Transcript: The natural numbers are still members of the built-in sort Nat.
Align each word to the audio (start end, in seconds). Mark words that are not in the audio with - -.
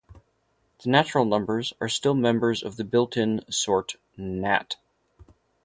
The 0.83 0.89
natural 0.89 1.25
numbers 1.25 1.73
are 1.79 1.87
still 1.87 2.15
members 2.15 2.63
of 2.63 2.75
the 2.75 2.83
built-in 2.83 3.41
sort 3.51 3.97
Nat. 4.17 4.75